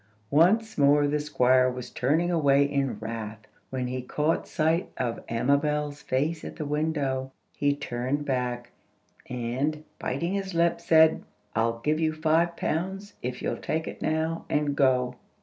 Once 0.31 0.79
more 0.79 1.05
the 1.05 1.19
Squire 1.19 1.69
was 1.69 1.91
turning 1.91 2.31
away 2.31 2.63
in 2.63 2.97
wrath, 2.97 3.45
when 3.69 3.85
he 3.85 4.01
caught 4.01 4.47
sight 4.47 4.89
of 4.97 5.23
Amabel's 5.29 6.01
face 6.01 6.43
at 6.43 6.55
the 6.55 6.65
window. 6.65 7.31
He 7.55 7.75
turned 7.75 8.25
back, 8.25 8.71
and, 9.29 9.83
biting 9.99 10.33
his 10.33 10.55
lip, 10.55 10.81
said, 10.81 11.21
"I'll 11.55 11.77
give 11.81 11.99
you 11.99 12.13
five 12.13 12.55
pounds 12.57 13.13
if 13.21 13.43
you'll 13.43 13.57
take 13.57 13.87
it 13.87 14.01
now, 14.01 14.45
and 14.49 14.75
go. 14.75 15.17